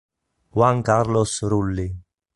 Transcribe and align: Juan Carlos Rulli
Juan 0.49 0.81
Carlos 0.81 1.43
Rulli 1.45 1.95